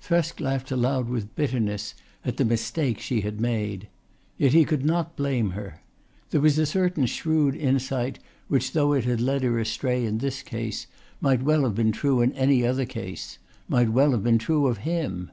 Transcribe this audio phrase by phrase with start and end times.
[0.00, 1.94] Thresk laughed aloud with bitterness
[2.24, 3.88] at the mistake she had made.
[4.38, 5.80] Yet he could not blame her.
[6.30, 10.40] There was a certain shrewd insight which though it had led her astray in this
[10.44, 10.86] case
[11.20, 14.78] might well have been true in any other case, might well have been true of
[14.86, 15.32] him.